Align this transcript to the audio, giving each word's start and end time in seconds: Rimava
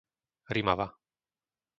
Rimava 0.55 0.87